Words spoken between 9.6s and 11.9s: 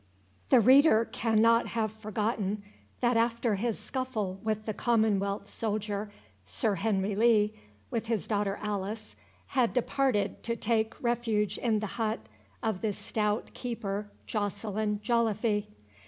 departed to take refuge in the